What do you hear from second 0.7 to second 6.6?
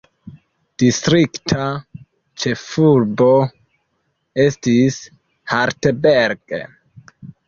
Distrikta ĉefurbo estis Hartberg.